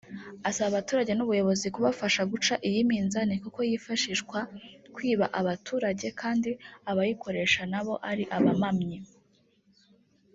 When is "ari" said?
8.09-8.23